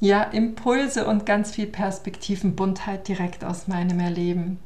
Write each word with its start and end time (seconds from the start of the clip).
ja, 0.00 0.22
Impulse 0.22 1.06
und 1.06 1.26
ganz 1.26 1.52
viel 1.54 1.66
Perspektivenbuntheit 1.66 3.08
direkt 3.08 3.44
aus 3.44 3.68
meinem 3.68 4.00
Erleben. 4.00 4.58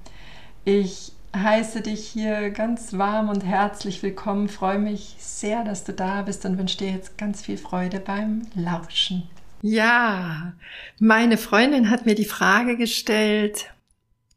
Ich 0.64 1.12
heiße 1.36 1.82
dich 1.82 2.06
hier 2.06 2.50
ganz 2.50 2.96
warm 2.96 3.28
und 3.28 3.45
herzlich 3.45 4.02
willkommen, 4.02 4.48
freue 4.48 4.78
mich 4.78 5.16
sehr, 5.19 5.64
dass 5.64 5.84
du 5.84 5.92
da 5.92 6.22
bist 6.22 6.45
und 6.45 6.59
wünsche 6.59 6.78
dir 6.78 6.91
jetzt 6.91 7.19
ganz 7.19 7.42
viel 7.42 7.59
Freude 7.59 8.00
beim 8.00 8.42
Lauschen. 8.55 9.28
Ja, 9.60 10.55
meine 10.98 11.36
Freundin 11.36 11.91
hat 11.91 12.06
mir 12.06 12.14
die 12.14 12.24
Frage 12.24 12.77
gestellt, 12.77 13.72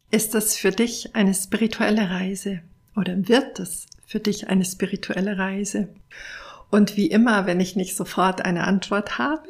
ist 0.09 0.33
das 0.33 0.57
für 0.57 0.71
dich 0.71 1.15
eine 1.15 1.33
spirituelle 1.33 2.09
Reise 2.09 2.61
oder 2.95 3.27
wird 3.27 3.59
es 3.59 3.85
für 4.05 4.19
dich 4.19 4.49
eine 4.49 4.65
spirituelle 4.65 5.37
Reise? 5.37 5.87
Und 6.69 6.97
wie 6.97 7.07
immer, 7.07 7.45
wenn 7.45 7.59
ich 7.59 7.75
nicht 7.75 7.95
sofort 7.95 8.43
eine 8.43 8.65
Antwort 8.65 9.17
habe, 9.17 9.43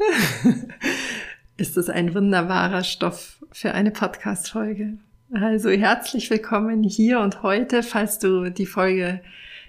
ist 1.62 1.78
es 1.78 1.92
ein 1.92 2.16
wunderbarer 2.16 2.84
Stoff 2.84 3.38
für 3.52 3.76
eine 3.76 3.92
Podcast-Folge. 3.92 4.94
Also 5.32 5.70
herzlich 5.70 6.32
willkommen 6.32 6.82
hier 6.82 7.20
und 7.20 7.44
heute, 7.44 7.84
falls 7.84 8.18
du 8.18 8.50
die 8.50 8.66
Folge 8.66 9.22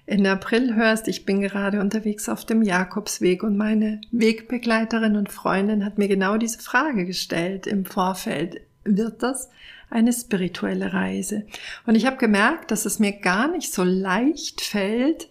in 0.06 0.26
April 0.26 0.74
hörst. 0.74 1.06
Ich 1.06 1.26
bin 1.26 1.42
gerade 1.42 1.80
unterwegs 1.80 2.30
auf 2.30 2.46
dem 2.46 2.62
Jakobsweg 2.62 3.42
und 3.42 3.58
meine 3.58 4.00
Wegbegleiterin 4.10 5.16
und 5.16 5.30
Freundin 5.30 5.84
hat 5.84 5.98
mir 5.98 6.08
genau 6.08 6.38
diese 6.38 6.60
Frage 6.60 7.04
gestellt 7.04 7.66
im 7.66 7.84
Vorfeld. 7.84 8.62
Wird 8.84 9.22
das 9.22 9.50
eine 9.90 10.14
spirituelle 10.14 10.94
Reise? 10.94 11.44
Und 11.84 11.94
ich 11.94 12.06
habe 12.06 12.16
gemerkt, 12.16 12.70
dass 12.70 12.86
es 12.86 13.00
mir 13.00 13.12
gar 13.12 13.48
nicht 13.48 13.70
so 13.70 13.84
leicht 13.84 14.62
fällt, 14.62 15.28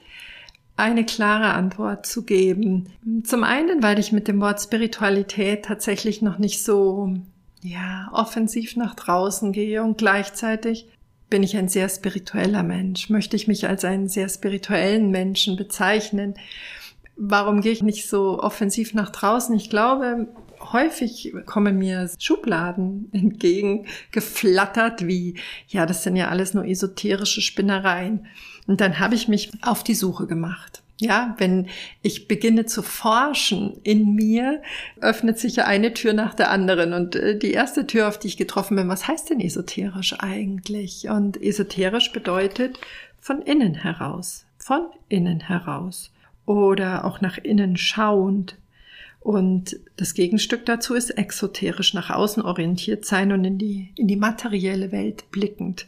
eine 0.82 1.06
klare 1.06 1.54
Antwort 1.54 2.06
zu 2.06 2.24
geben. 2.24 2.90
Zum 3.24 3.44
einen, 3.44 3.84
weil 3.84 4.00
ich 4.00 4.12
mit 4.12 4.28
dem 4.28 4.42
Wort 4.42 4.62
Spiritualität 4.62 5.66
tatsächlich 5.66 6.22
noch 6.22 6.40
nicht 6.40 6.64
so, 6.64 7.14
ja, 7.62 8.10
offensiv 8.12 8.76
nach 8.76 8.96
draußen 8.96 9.52
gehe 9.52 9.84
und 9.84 9.98
gleichzeitig 9.98 10.88
bin 11.30 11.44
ich 11.44 11.56
ein 11.56 11.70
sehr 11.70 11.88
spiritueller 11.88 12.64
Mensch. 12.64 13.10
Möchte 13.10 13.36
ich 13.36 13.48
mich 13.48 13.68
als 13.68 13.86
einen 13.86 14.10
sehr 14.10 14.28
spirituellen 14.28 15.12
Menschen 15.12 15.56
bezeichnen? 15.56 16.36
Warum 17.16 17.62
gehe 17.62 17.72
ich 17.72 17.84
nicht 17.84 18.10
so 18.10 18.40
offensiv 18.42 18.94
nach 18.94 19.12
draußen? 19.12 19.56
Ich 19.56 19.70
glaube, 19.70 20.28
häufig 20.74 21.34
kommen 21.46 21.78
mir 21.78 22.10
Schubladen 22.20 23.10
entgegen, 23.14 23.86
geflattert 24.12 25.08
wie, 25.08 25.36
ja, 25.68 25.86
das 25.86 26.04
sind 26.04 26.16
ja 26.16 26.30
alles 26.30 26.54
nur 26.54 26.66
esoterische 26.66 27.42
Spinnereien. 27.42 28.28
Und 28.68 28.82
dann 28.82 29.00
habe 29.00 29.16
ich 29.16 29.28
mich 29.28 29.52
auf 29.62 29.84
die 29.84 29.96
Suche 29.96 30.28
gemacht. 30.28 30.82
Ja, 31.00 31.34
wenn 31.40 31.68
ich 32.04 32.28
beginne 32.28 32.68
zu 32.68 32.84
forschen 32.84 33.80
in 33.82 34.14
mir, 34.14 34.62
öffnet 35.00 35.40
sich 35.40 35.56
ja 35.56 35.66
eine 35.66 35.96
Tür 35.96 36.14
nach 36.14 36.36
der 36.36 36.52
anderen. 36.52 36.94
Und 36.94 37.16
äh, 37.16 37.40
die 37.40 37.54
erste 37.54 37.88
Tür, 37.88 38.08
auf 38.08 38.20
die 38.20 38.28
ich 38.28 38.38
getroffen 38.38 38.76
bin, 38.76 38.88
was 38.88 39.08
heißt 39.08 39.32
denn 39.32 39.40
esoterisch 39.40 40.14
eigentlich? 40.20 41.10
Und 41.10 41.42
esoterisch 41.42 42.12
bedeutet 42.12 42.80
von 43.20 43.42
innen 43.42 43.74
heraus, 43.74 44.46
von 44.60 44.86
innen 45.10 45.40
heraus 45.40 46.12
oder 46.46 47.04
auch 47.06 47.20
nach 47.20 47.40
innen 47.40 47.78
schauend. 47.78 48.58
Und 49.22 49.80
das 49.98 50.16
Gegenstück 50.16 50.66
dazu 50.66 50.96
ist 50.96 51.12
exoterisch, 51.12 51.94
nach 51.94 52.10
außen 52.10 52.44
orientiert 52.44 53.06
sein 53.06 53.32
und 53.32 53.46
in 53.46 53.60
die, 53.60 53.94
in 53.96 54.08
die 54.08 54.16
materielle 54.16 54.92
Welt 54.92 55.30
blickend. 55.30 55.88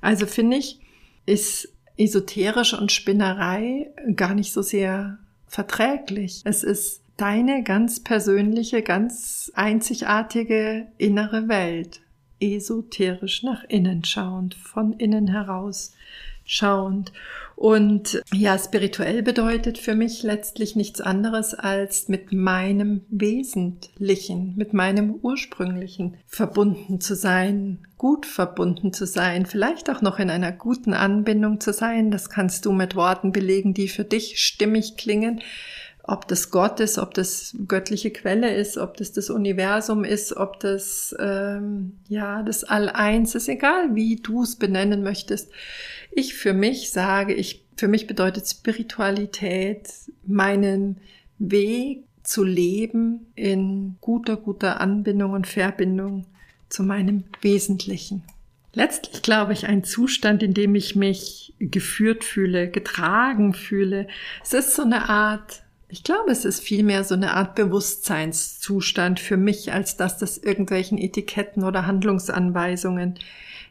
Also 0.00 0.26
finde 0.26 0.56
ich, 0.56 0.80
ist 1.24 1.72
esoterisch 1.96 2.74
und 2.74 2.90
Spinnerei 2.90 3.88
gar 4.16 4.34
nicht 4.34 4.52
so 4.52 4.62
sehr 4.62 5.18
verträglich. 5.46 6.42
Es 6.44 6.64
ist 6.64 7.02
deine 7.16 7.62
ganz 7.62 8.00
persönliche, 8.00 8.82
ganz 8.82 9.52
einzigartige 9.54 10.88
innere 10.98 11.46
Welt. 11.48 12.00
Esoterisch 12.40 13.44
nach 13.44 13.62
innen 13.68 14.04
schauend, 14.04 14.54
von 14.56 14.92
innen 14.94 15.28
heraus 15.28 15.92
schauend. 16.44 17.12
Und 17.62 18.20
ja, 18.34 18.58
spirituell 18.58 19.22
bedeutet 19.22 19.78
für 19.78 19.94
mich 19.94 20.24
letztlich 20.24 20.74
nichts 20.74 21.00
anderes 21.00 21.54
als 21.54 22.08
mit 22.08 22.32
meinem 22.32 23.02
Wesentlichen, 23.08 24.56
mit 24.56 24.72
meinem 24.72 25.14
Ursprünglichen 25.22 26.16
verbunden 26.26 27.00
zu 27.00 27.14
sein, 27.14 27.86
gut 27.98 28.26
verbunden 28.26 28.92
zu 28.92 29.06
sein, 29.06 29.46
vielleicht 29.46 29.90
auch 29.90 30.02
noch 30.02 30.18
in 30.18 30.28
einer 30.28 30.50
guten 30.50 30.92
Anbindung 30.92 31.60
zu 31.60 31.72
sein. 31.72 32.10
Das 32.10 32.30
kannst 32.30 32.66
du 32.66 32.72
mit 32.72 32.96
Worten 32.96 33.30
belegen, 33.30 33.74
die 33.74 33.86
für 33.86 34.02
dich 34.02 34.42
stimmig 34.42 34.96
klingen 34.96 35.40
ob 36.04 36.26
das 36.26 36.50
Gott 36.50 36.80
ist, 36.80 36.98
ob 36.98 37.14
das 37.14 37.56
göttliche 37.68 38.10
Quelle 38.10 38.52
ist, 38.52 38.76
ob 38.76 38.96
das 38.96 39.12
das 39.12 39.30
Universum 39.30 40.02
ist, 40.04 40.36
ob 40.36 40.58
das 40.58 41.14
ähm, 41.18 42.00
ja 42.08 42.42
das 42.42 42.64
All-Eins 42.64 43.36
ist, 43.36 43.48
egal 43.48 43.94
wie 43.94 44.16
du 44.16 44.42
es 44.42 44.56
benennen 44.56 45.02
möchtest. 45.02 45.52
Ich 46.14 46.34
für 46.34 46.52
mich 46.52 46.90
sage, 46.90 47.34
ich 47.34 47.64
für 47.76 47.88
mich 47.88 48.06
bedeutet 48.06 48.46
Spiritualität 48.46 49.88
meinen 50.26 50.98
Weg 51.38 52.04
zu 52.22 52.44
leben 52.44 53.32
in 53.34 53.96
guter 54.00 54.36
guter 54.36 54.80
Anbindung 54.80 55.32
und 55.32 55.46
Verbindung 55.46 56.26
zu 56.68 56.82
meinem 56.82 57.24
Wesentlichen. 57.40 58.22
Letztlich 58.74 59.22
glaube 59.22 59.52
ich 59.52 59.66
ein 59.66 59.84
Zustand, 59.84 60.42
in 60.42 60.54
dem 60.54 60.74
ich 60.74 60.96
mich 60.96 61.54
geführt 61.58 62.24
fühle, 62.24 62.70
getragen 62.70 63.52
fühle. 63.52 64.06
Es 64.42 64.52
ist 64.52 64.74
so 64.74 64.82
eine 64.82 65.08
Art 65.08 65.62
ich 65.92 66.04
glaube, 66.04 66.30
es 66.30 66.46
ist 66.46 66.60
vielmehr 66.60 67.04
so 67.04 67.12
eine 67.12 67.34
Art 67.34 67.54
Bewusstseinszustand 67.54 69.20
für 69.20 69.36
mich, 69.36 69.74
als 69.74 69.98
dass 69.98 70.16
das 70.16 70.38
irgendwelchen 70.38 70.96
Etiketten 70.96 71.64
oder 71.64 71.84
Handlungsanweisungen 71.84 73.18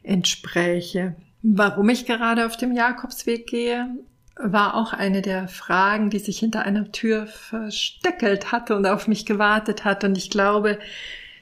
entspräche. 0.03 1.16
Warum 1.44 1.90
ich 1.90 2.06
gerade 2.06 2.46
auf 2.46 2.56
dem 2.56 2.72
Jakobsweg 2.72 3.47
gehe, 3.47 3.90
war 4.35 4.75
auch 4.75 4.94
eine 4.94 5.22
der 5.22 5.47
Fragen, 5.47 6.09
die 6.09 6.19
sich 6.19 6.40
hinter 6.40 6.63
einer 6.63 6.91
Tür 6.91 7.28
versteckelt 7.28 8.52
hatte 8.52 8.75
und 8.75 8.85
auf 8.85 9.07
mich 9.07 9.25
gewartet 9.25 9.84
hat. 9.84 10.03
Und 10.03 10.18
ich 10.18 10.29
glaube, 10.29 10.79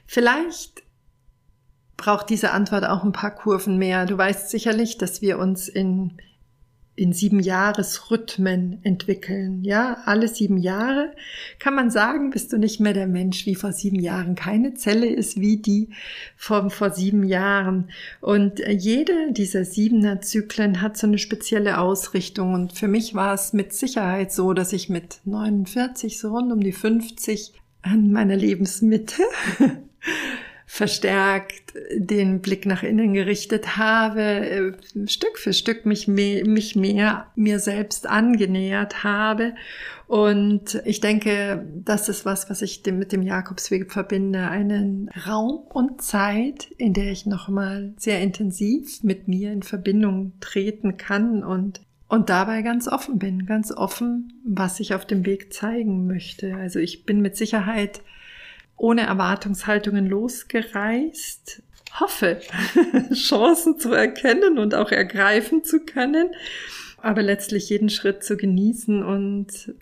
vielleicht 0.06 0.82
braucht 1.96 2.30
diese 2.30 2.52
Antwort 2.52 2.84
auch 2.84 3.04
ein 3.04 3.12
paar 3.12 3.34
Kurven 3.34 3.76
mehr. 3.76 4.06
Du 4.06 4.16
weißt 4.16 4.50
sicherlich, 4.50 4.98
dass 4.98 5.20
wir 5.20 5.38
uns 5.38 5.68
in 5.68 6.16
in 7.00 7.14
sieben 7.14 7.40
Jahresrhythmen 7.40 8.80
entwickeln. 8.82 9.64
Ja, 9.64 10.02
alle 10.04 10.28
sieben 10.28 10.58
Jahre 10.58 11.12
kann 11.58 11.74
man 11.74 11.90
sagen, 11.90 12.28
bist 12.28 12.52
du 12.52 12.58
nicht 12.58 12.78
mehr 12.78 12.92
der 12.92 13.06
Mensch 13.06 13.46
wie 13.46 13.54
vor 13.54 13.72
sieben 13.72 13.98
Jahren. 13.98 14.34
Keine 14.34 14.74
Zelle 14.74 15.06
ist 15.06 15.40
wie 15.40 15.56
die 15.56 15.88
von 16.36 16.68
vor 16.68 16.90
sieben 16.90 17.24
Jahren. 17.24 17.88
Und 18.20 18.60
jede 18.68 19.32
dieser 19.32 19.64
siebener 19.64 20.20
Zyklen 20.20 20.82
hat 20.82 20.98
so 20.98 21.06
eine 21.06 21.16
spezielle 21.16 21.78
Ausrichtung. 21.78 22.52
Und 22.52 22.74
für 22.74 22.88
mich 22.88 23.14
war 23.14 23.32
es 23.32 23.54
mit 23.54 23.72
Sicherheit 23.72 24.30
so, 24.30 24.52
dass 24.52 24.74
ich 24.74 24.90
mit 24.90 25.20
49, 25.24 26.18
so 26.18 26.36
rund 26.36 26.52
um 26.52 26.60
die 26.60 26.72
50 26.72 27.54
an 27.80 28.12
meiner 28.12 28.36
Lebensmitte 28.36 29.22
verstärkt 30.72 31.74
den 31.96 32.40
Blick 32.40 32.64
nach 32.64 32.84
innen 32.84 33.12
gerichtet 33.12 33.76
habe, 33.76 34.22
äh, 34.22 34.72
Stück 35.08 35.36
für 35.36 35.52
Stück 35.52 35.84
mich 35.84 36.06
mehr, 36.06 36.46
mich 36.46 36.76
mehr 36.76 37.26
mir 37.34 37.58
selbst 37.58 38.08
angenähert 38.08 39.02
habe. 39.02 39.54
Und 40.06 40.80
ich 40.84 41.00
denke, 41.00 41.66
das 41.84 42.08
ist 42.08 42.24
was, 42.24 42.48
was 42.50 42.62
ich 42.62 42.84
mit 42.86 43.10
dem 43.10 43.22
Jakobsweg 43.22 43.90
verbinde. 43.90 44.48
Einen 44.48 45.10
Raum 45.26 45.58
und 45.70 46.02
Zeit, 46.02 46.70
in 46.78 46.94
der 46.94 47.10
ich 47.10 47.26
nochmal 47.26 47.92
sehr 47.96 48.20
intensiv 48.20 49.02
mit 49.02 49.26
mir 49.26 49.52
in 49.52 49.64
Verbindung 49.64 50.34
treten 50.38 50.96
kann 50.96 51.42
und 51.42 51.80
und 52.06 52.28
dabei 52.28 52.62
ganz 52.62 52.88
offen 52.88 53.20
bin, 53.20 53.46
ganz 53.46 53.70
offen, 53.70 54.32
was 54.44 54.80
ich 54.80 54.94
auf 54.94 55.06
dem 55.06 55.24
Weg 55.26 55.52
zeigen 55.52 56.08
möchte. 56.08 56.56
Also 56.56 56.80
ich 56.80 57.06
bin 57.06 57.20
mit 57.20 57.36
Sicherheit 57.36 58.02
ohne 58.80 59.02
Erwartungshaltungen 59.02 60.06
losgereist, 60.06 61.62
hoffe, 61.98 62.40
Chancen 63.12 63.78
zu 63.78 63.92
erkennen 63.92 64.58
und 64.58 64.74
auch 64.74 64.90
ergreifen 64.90 65.64
zu 65.64 65.80
können, 65.80 66.30
aber 66.98 67.22
letztlich 67.22 67.68
jeden 67.68 67.90
Schritt 67.90 68.24
zu 68.24 68.36
genießen 68.36 69.02
und 69.04 69.74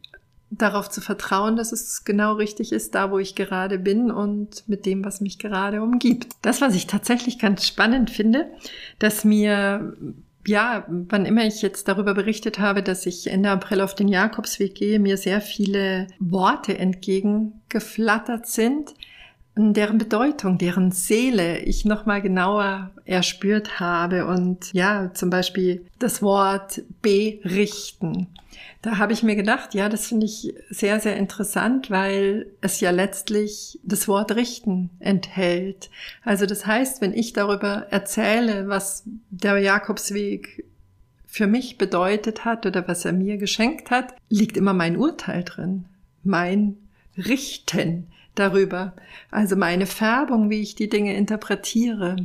darauf 0.51 0.89
zu 0.91 1.01
vertrauen, 1.01 1.57
dass 1.57 1.73
es 1.73 2.05
genau 2.05 2.35
richtig 2.35 2.73
ist, 2.73 2.95
da 2.95 3.11
wo 3.11 3.19
ich 3.19 3.35
gerade 3.35 3.79
bin 3.79 4.11
und 4.11 4.67
mit 4.69 4.87
dem, 4.87 5.05
was 5.05 5.21
mich 5.21 5.39
gerade 5.39 5.83
umgibt. 5.83 6.33
Das, 6.43 6.61
was 6.61 6.75
ich 6.75 6.87
tatsächlich 6.87 7.39
ganz 7.39 7.67
spannend 7.67 8.11
finde, 8.11 8.51
dass 8.99 9.25
mir 9.25 9.95
ja, 10.47 10.87
wann 10.89 11.27
immer 11.27 11.45
ich 11.45 11.63
jetzt 11.63 11.89
darüber 11.89 12.15
berichtet 12.15 12.59
habe, 12.59 12.83
dass 12.83 13.07
ich 13.07 13.29
Ende 13.29 13.51
April 13.51 13.81
auf 13.81 13.95
den 13.95 14.09
Jakobsweg 14.09 14.75
gehe, 14.75 14.99
mir 14.99 15.17
sehr 15.17 15.41
viele 15.41 16.07
Worte 16.19 16.79
entgegengeflattert 16.79 18.47
sind, 18.47 18.95
deren 19.59 19.99
Bedeutung, 19.99 20.59
deren 20.59 20.93
Seele 20.93 21.59
ich 21.59 21.85
nochmal 21.85 22.23
genauer 22.23 22.91
erspürt 23.05 23.81
habe. 23.81 24.27
Und 24.27 24.73
ja, 24.73 25.13
zum 25.15 25.31
Beispiel 25.31 25.85
das 25.99 26.23
Wort 26.23 26.83
berichten. 27.03 28.29
Da 28.83 28.99
habe 28.99 29.13
ich 29.13 29.23
mir 29.23 29.35
gedacht, 29.35 29.75
ja, 29.75 29.89
das 29.89 30.07
finde 30.07 30.27
ich 30.27 30.55
sehr, 30.71 31.01
sehr 31.01 31.17
interessant, 31.17 31.91
weil 31.91 32.47
es 32.61 32.81
ja 32.81 32.91
letztlich 32.91 33.81
das 33.83 34.07
Wort 34.07 34.37
richten 34.37 34.91
enthält. 35.01 35.91
Also 36.25 36.47
das 36.47 36.65
heißt, 36.65 37.01
wenn 37.01 37.13
ich 37.13 37.33
darüber 37.33 37.87
erzähle, 37.91 38.69
was 38.69 39.03
der 39.31 39.59
Jakobsweg 39.59 40.65
für 41.27 41.47
mich 41.47 41.77
bedeutet 41.77 42.45
hat 42.45 42.67
oder 42.67 42.87
was 42.87 43.05
er 43.05 43.13
mir 43.13 43.37
geschenkt 43.37 43.91
hat, 43.91 44.15
liegt 44.29 44.57
immer 44.57 44.73
mein 44.73 44.97
Urteil 44.97 45.43
drin. 45.43 45.85
Mein 46.23 46.77
Richten 47.17 48.07
darüber. 48.39 48.95
Also 49.31 49.57
meine 49.57 49.87
Färbung, 49.87 50.51
wie 50.51 50.61
ich 50.61 50.75
die 50.75 50.89
Dinge 50.89 51.17
interpretiere, 51.17 52.17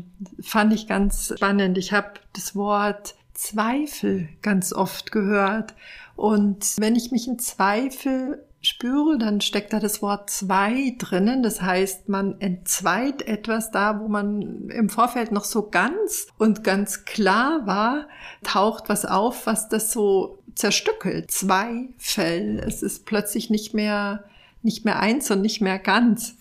fand 0.41 0.73
ich 0.73 0.87
ganz 0.87 1.33
spannend. 1.35 1.77
Ich 1.77 1.91
habe 1.91 2.13
das 2.33 2.55
Wort 2.55 3.15
Zweifel 3.33 4.29
ganz 4.41 4.73
oft 4.73 5.11
gehört 5.11 5.73
und 6.15 6.75
wenn 6.77 6.95
ich 6.95 7.11
mich 7.11 7.27
in 7.27 7.39
Zweifel 7.39 8.45
spüre, 8.61 9.17
dann 9.17 9.41
steckt 9.41 9.73
da 9.73 9.79
das 9.79 10.01
Wort 10.01 10.29
zwei 10.29 10.95
drinnen. 10.97 11.43
Das 11.43 11.61
heißt, 11.61 12.07
man 12.07 12.39
entzweit 12.39 13.21
etwas 13.23 13.71
da, 13.71 13.99
wo 13.99 14.07
man 14.07 14.69
im 14.69 14.89
Vorfeld 14.89 15.31
noch 15.31 15.43
so 15.43 15.69
ganz 15.69 16.27
und 16.37 16.63
ganz 16.63 17.05
klar 17.05 17.67
war, 17.67 18.07
taucht 18.43 18.87
was 18.87 19.05
auf, 19.05 19.47
was 19.47 19.67
das 19.67 19.91
so 19.91 20.39
zerstückelt. 20.55 21.29
Zweifel. 21.29 22.59
Es 22.65 22.81
ist 22.83 23.05
plötzlich 23.05 23.49
nicht 23.49 23.73
mehr, 23.73 24.23
nicht 24.63 24.85
mehr 24.85 24.99
eins 24.99 25.29
und 25.31 25.41
nicht 25.41 25.61
mehr 25.61 25.79
ganz. 25.79 26.35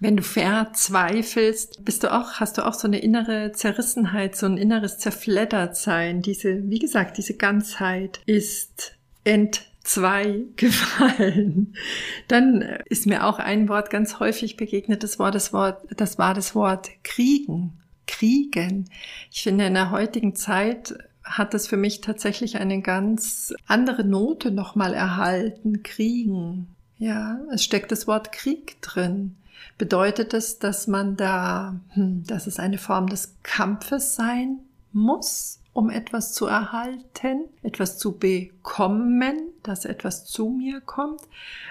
Wenn 0.00 0.16
du 0.16 0.22
verzweifelst, 0.22 1.84
bist 1.84 2.04
du 2.04 2.12
auch, 2.12 2.34
hast 2.34 2.56
du 2.56 2.64
auch 2.64 2.74
so 2.74 2.86
eine 2.86 3.00
innere 3.00 3.50
Zerrissenheit, 3.52 4.36
so 4.36 4.46
ein 4.46 4.56
inneres 4.56 4.98
Zerfleddertsein. 4.98 6.22
Diese, 6.22 6.70
wie 6.70 6.78
gesagt, 6.78 7.18
diese 7.18 7.34
Ganzheit 7.34 8.20
ist 8.24 8.96
entzwei 9.24 10.44
gefallen. 10.54 11.74
Dann 12.28 12.62
ist 12.86 13.06
mir 13.06 13.26
auch 13.26 13.40
ein 13.40 13.68
Wort 13.68 13.90
ganz 13.90 14.20
häufig 14.20 14.56
begegnet, 14.56 15.02
das 15.02 15.18
war 15.18 15.32
das 15.32 15.52
Wort, 15.52 15.84
das 15.96 16.16
war 16.16 16.32
das 16.34 16.54
Wort 16.54 16.88
kriegen. 17.02 17.80
Kriegen. 18.06 18.88
Ich 19.30 19.42
finde, 19.42 19.66
in 19.66 19.74
der 19.74 19.90
heutigen 19.90 20.34
Zeit 20.34 20.96
hat 21.24 21.52
das 21.52 21.66
für 21.66 21.76
mich 21.76 22.00
tatsächlich 22.00 22.56
eine 22.56 22.80
ganz 22.80 23.52
andere 23.66 24.04
Note 24.04 24.50
nochmal 24.50 24.94
erhalten. 24.94 25.82
Kriegen. 25.82 26.74
Ja, 26.98 27.40
es 27.52 27.64
steckt 27.64 27.92
das 27.92 28.06
Wort 28.06 28.32
Krieg 28.32 28.80
drin. 28.82 29.36
Bedeutet 29.76 30.34
es, 30.34 30.58
dass 30.58 30.86
man 30.86 31.16
da, 31.16 31.78
hm, 31.94 32.24
dass 32.26 32.46
es 32.46 32.58
eine 32.58 32.78
Form 32.78 33.08
des 33.08 33.34
Kampfes 33.42 34.14
sein 34.14 34.60
muss? 34.92 35.58
um 35.78 35.90
etwas 35.90 36.32
zu 36.32 36.46
erhalten, 36.46 37.44
etwas 37.62 37.98
zu 37.98 38.18
bekommen, 38.18 39.36
dass 39.62 39.84
etwas 39.84 40.24
zu 40.24 40.48
mir 40.48 40.80
kommt. 40.80 41.20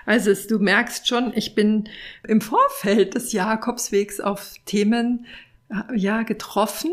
Also 0.05 0.31
es, 0.31 0.47
du 0.47 0.59
merkst 0.59 1.05
schon, 1.09 1.33
ich 1.35 1.55
bin 1.55 1.89
im 2.25 2.39
Vorfeld 2.39 3.15
des 3.15 3.33
Jakobswegs 3.33 4.21
auf 4.21 4.53
Themen 4.63 5.25
äh, 5.67 5.97
ja 5.97 6.23
getroffen, 6.23 6.91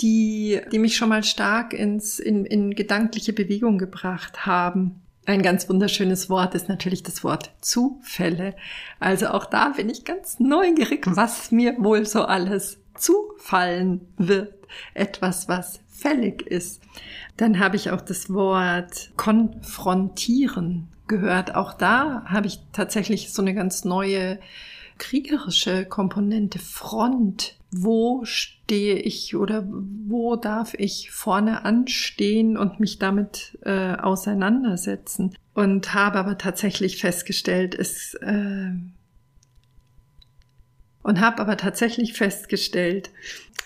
die, 0.00 0.58
die 0.72 0.78
mich 0.78 0.96
schon 0.96 1.10
mal 1.10 1.22
stark 1.22 1.74
ins, 1.74 2.18
in, 2.18 2.46
in 2.46 2.74
gedankliche 2.74 3.34
Bewegung 3.34 3.76
gebracht 3.76 4.46
haben. 4.46 5.01
Ein 5.24 5.42
ganz 5.42 5.68
wunderschönes 5.68 6.28
Wort 6.30 6.54
ist 6.56 6.68
natürlich 6.68 7.04
das 7.04 7.22
Wort 7.22 7.52
Zufälle. 7.60 8.56
Also 8.98 9.28
auch 9.28 9.44
da 9.44 9.68
bin 9.68 9.88
ich 9.88 10.04
ganz 10.04 10.40
neugierig, 10.40 11.06
was 11.08 11.52
mir 11.52 11.76
wohl 11.78 12.06
so 12.06 12.24
alles 12.24 12.78
zufallen 12.96 14.00
wird. 14.16 14.54
Etwas, 14.94 15.48
was 15.48 15.80
fällig 15.88 16.42
ist. 16.42 16.82
Dann 17.36 17.60
habe 17.60 17.76
ich 17.76 17.90
auch 17.90 18.00
das 18.00 18.32
Wort 18.32 19.12
konfrontieren 19.16 20.88
gehört. 21.06 21.54
Auch 21.54 21.74
da 21.74 22.24
habe 22.26 22.48
ich 22.48 22.58
tatsächlich 22.72 23.32
so 23.32 23.42
eine 23.42 23.54
ganz 23.54 23.84
neue 23.84 24.40
kriegerische 24.98 25.84
Komponente, 25.84 26.58
Front. 26.58 27.56
Wo 27.74 28.24
stehe 28.24 28.96
ich 28.96 29.34
oder 29.34 29.66
wo 29.66 30.36
darf 30.36 30.74
ich 30.74 31.10
vorne 31.10 31.64
anstehen 31.64 32.58
und 32.58 32.80
mich 32.80 32.98
damit 32.98 33.58
äh, 33.62 33.94
auseinandersetzen? 33.94 35.34
Und 35.54 35.94
habe 35.94 36.18
aber 36.18 36.38
tatsächlich 36.38 37.00
festgestellt, 37.00 37.74
es 37.74 38.14
äh, 38.14 38.72
und 41.02 41.20
habe 41.20 41.40
aber 41.40 41.56
tatsächlich 41.56 42.12
festgestellt, 42.12 43.10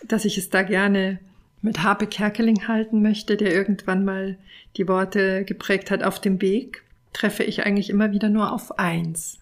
dass 0.07 0.25
ich 0.25 0.39
es 0.39 0.51
da 0.51 0.63
gerne 0.63 1.19
mit 1.63 1.83
Harpe 1.83 2.07
Kerkeling 2.07 2.69
halten 2.69 3.03
möchte, 3.03 3.37
der 3.37 3.53
irgendwann 3.53 4.05
mal 4.05 4.39
die 4.77 4.89
Worte 4.89 5.45
geprägt 5.45 5.91
hat, 5.91 6.03
auf 6.03 6.21
dem 6.21 6.41
Weg 6.41 6.83
treffe 7.13 7.45
ich 7.45 7.65
eigentlich 7.65 7.91
immer 7.91 8.13
wieder 8.13 8.29
nur 8.29 8.53
auf 8.53 8.79
eins, 8.79 9.39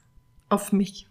auf 0.49 0.73
mich. 0.73 1.07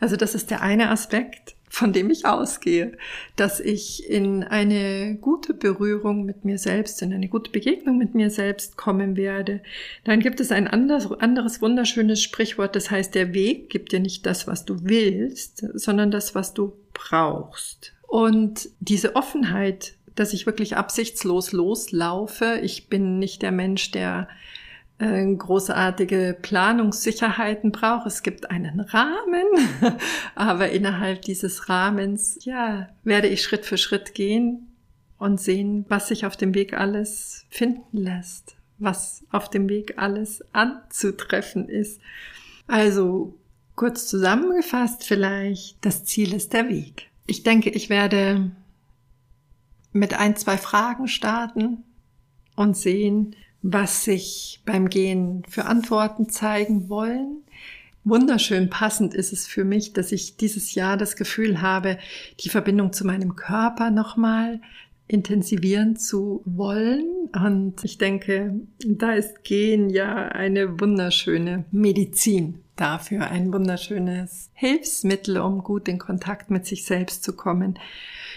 Also 0.00 0.16
das 0.16 0.34
ist 0.34 0.50
der 0.50 0.62
eine 0.62 0.90
Aspekt, 0.90 1.54
von 1.70 1.92
dem 1.92 2.10
ich 2.10 2.26
ausgehe, 2.26 2.98
dass 3.36 3.60
ich 3.60 4.10
in 4.10 4.42
eine 4.42 5.16
gute 5.20 5.54
Berührung 5.54 6.24
mit 6.24 6.44
mir 6.44 6.58
selbst, 6.58 7.00
in 7.00 7.14
eine 7.14 7.28
gute 7.28 7.50
Begegnung 7.50 7.96
mit 7.96 8.14
mir 8.14 8.28
selbst 8.28 8.76
kommen 8.76 9.16
werde. 9.16 9.62
Dann 10.04 10.20
gibt 10.20 10.40
es 10.40 10.50
ein 10.50 10.66
anderes, 10.66 11.10
anderes 11.12 11.62
wunderschönes 11.62 12.22
Sprichwort, 12.22 12.76
das 12.76 12.90
heißt, 12.90 13.14
der 13.14 13.32
Weg 13.32 13.70
gibt 13.70 13.92
dir 13.92 14.00
nicht 14.00 14.26
das, 14.26 14.46
was 14.46 14.64
du 14.66 14.78
willst, 14.82 15.64
sondern 15.74 16.10
das, 16.10 16.34
was 16.34 16.52
du 16.52 16.72
brauchst. 16.92 17.94
Und 18.06 18.68
diese 18.80 19.14
Offenheit 19.14 19.94
dass 20.16 20.34
ich 20.34 20.44
wirklich 20.44 20.76
absichtslos 20.76 21.52
loslaufe. 21.52 22.60
Ich 22.62 22.88
bin 22.88 23.18
nicht 23.18 23.40
der 23.40 23.52
Mensch, 23.52 23.90
der 23.90 24.28
großartige 25.00 26.36
Planungssicherheiten 26.40 27.72
braucht. 27.72 28.06
Es 28.06 28.22
gibt 28.22 28.50
einen 28.50 28.80
Rahmen, 28.80 29.46
aber 30.34 30.70
innerhalb 30.70 31.22
dieses 31.22 31.68
Rahmens, 31.68 32.38
ja, 32.44 32.88
werde 33.02 33.28
ich 33.28 33.42
Schritt 33.42 33.64
für 33.64 33.78
Schritt 33.78 34.14
gehen 34.14 34.68
und 35.18 35.40
sehen, 35.40 35.86
was 35.88 36.08
sich 36.08 36.26
auf 36.26 36.36
dem 36.36 36.54
Weg 36.54 36.74
alles 36.74 37.46
finden 37.48 37.96
lässt, 37.96 38.56
was 38.78 39.24
auf 39.30 39.48
dem 39.48 39.68
Weg 39.68 39.94
alles 39.96 40.44
anzutreffen 40.52 41.68
ist. 41.68 42.00
Also 42.66 43.34
kurz 43.76 44.06
zusammengefasst 44.06 45.04
vielleicht, 45.04 45.76
das 45.84 46.04
Ziel 46.04 46.34
ist 46.34 46.52
der 46.52 46.68
Weg. 46.68 47.08
Ich 47.26 47.42
denke, 47.42 47.70
ich 47.70 47.88
werde 47.88 48.50
mit 49.92 50.14
ein, 50.14 50.36
zwei 50.36 50.58
Fragen 50.58 51.08
starten 51.08 51.84
und 52.54 52.76
sehen, 52.76 53.34
was 53.62 54.04
sich 54.04 54.60
beim 54.64 54.88
Gehen 54.88 55.42
für 55.48 55.66
Antworten 55.66 56.28
zeigen 56.28 56.88
wollen. 56.88 57.42
Wunderschön 58.04 58.70
passend 58.70 59.12
ist 59.14 59.32
es 59.32 59.46
für 59.46 59.64
mich, 59.64 59.92
dass 59.92 60.12
ich 60.12 60.36
dieses 60.36 60.74
Jahr 60.74 60.96
das 60.96 61.16
Gefühl 61.16 61.60
habe, 61.60 61.98
die 62.40 62.48
Verbindung 62.48 62.92
zu 62.92 63.06
meinem 63.06 63.36
Körper 63.36 63.90
nochmal 63.90 64.60
intensivieren 65.10 65.96
zu 65.96 66.40
wollen. 66.44 67.28
Und 67.34 67.84
ich 67.84 67.98
denke, 67.98 68.60
da 68.84 69.12
ist 69.12 69.42
Gehen 69.42 69.90
ja 69.90 70.28
eine 70.28 70.80
wunderschöne 70.80 71.64
Medizin 71.72 72.60
dafür, 72.76 73.26
ein 73.26 73.52
wunderschönes 73.52 74.50
Hilfsmittel, 74.54 75.38
um 75.38 75.64
gut 75.64 75.88
in 75.88 75.98
Kontakt 75.98 76.50
mit 76.50 76.64
sich 76.64 76.84
selbst 76.84 77.24
zu 77.24 77.34
kommen. 77.34 77.78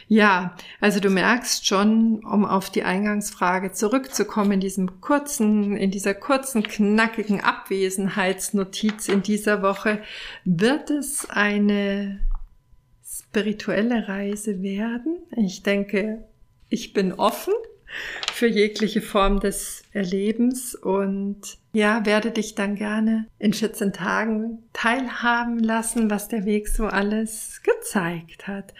Ja, 0.08 0.56
also 0.82 1.00
du 1.00 1.10
merkst 1.10 1.66
schon, 1.66 2.26
um 2.26 2.44
auf 2.44 2.70
die 2.70 2.84
Eingangsfrage 2.84 3.72
zurückzukommen, 3.72 4.54
in 4.54 4.60
diesem 4.60 5.00
kurzen, 5.00 5.78
in 5.78 5.92
dieser 5.92 6.14
kurzen, 6.14 6.64
knackigen 6.64 7.42
Abwesenheitsnotiz 7.42 9.08
in 9.08 9.22
dieser 9.22 9.62
Woche, 9.62 10.02
wird 10.44 10.90
es 10.90 11.30
eine 11.30 12.20
spirituelle 13.06 14.08
Reise 14.08 14.62
werden. 14.62 15.20
Ich 15.38 15.64
denke, 15.64 16.26
ich 16.74 16.92
bin 16.92 17.14
offen 17.14 17.54
für 18.34 18.48
jegliche 18.48 19.02
Form 19.02 19.40
des 19.40 19.84
Erlebens 19.92 20.74
und 20.74 21.60
ja, 21.72 22.04
werde 22.08 22.32
dich 22.32 22.56
dann 22.56 22.74
gerne 22.74 23.28
in 23.38 23.54
14 23.54 23.94
Tagen 23.94 24.64
teilhaben 24.74 25.60
lassen, 25.60 26.10
was 26.10 26.30
der 26.30 26.46
Weg 26.46 26.68
so 26.68 26.88
alles 26.88 27.62
gezeigt 27.62 28.48
hat. 28.48 28.74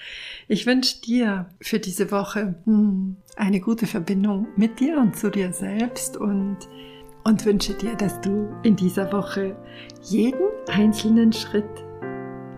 Ich 0.48 0.66
wünsche 0.66 1.02
dir 1.02 1.48
für 1.62 1.78
diese 1.78 2.10
Woche 2.10 2.56
hm, 2.66 3.18
eine 3.36 3.60
gute 3.60 3.86
Verbindung 3.86 4.48
mit 4.56 4.80
dir 4.80 4.98
und 4.98 5.16
zu 5.16 5.30
dir 5.30 5.54
selbst 5.54 6.18
und 6.18 6.58
und 7.26 7.46
wünsche 7.46 7.74
dir, 7.74 7.96
dass 7.96 8.20
du 8.20 8.50
in 8.64 8.76
dieser 8.76 9.14
Woche 9.14 9.56
jeden 10.02 10.50
einzelnen 10.68 11.32
Schritt 11.32 11.86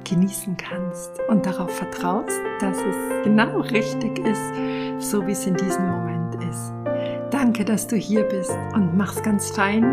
genießen 0.05 0.55
kannst 0.57 1.11
und 1.27 1.45
darauf 1.45 1.75
vertraust, 1.75 2.39
dass 2.59 2.77
es 2.77 3.23
genau 3.23 3.59
richtig 3.61 4.17
ist, 4.19 4.53
so 4.99 5.25
wie 5.25 5.31
es 5.31 5.45
in 5.45 5.55
diesem 5.55 5.87
Moment 5.87 6.35
ist. 6.49 6.73
Danke, 7.31 7.65
dass 7.65 7.87
du 7.87 7.95
hier 7.95 8.23
bist 8.23 8.55
und 8.73 8.95
mach's 8.95 9.21
ganz 9.21 9.51
fein. 9.51 9.83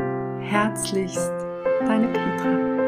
Herzlichst, 0.41 1.33
deine 1.87 2.09
Petra. 2.09 2.82